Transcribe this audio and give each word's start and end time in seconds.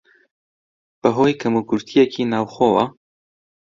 بەهۆی 1.01 1.39
کەموکورتییەکی 1.41 2.29
ناوخۆوە 2.31 2.85